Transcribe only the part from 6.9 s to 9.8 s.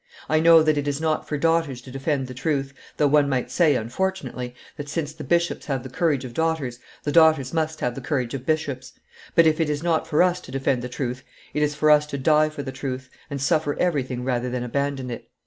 the daughters must have the courage of bishops; but, if it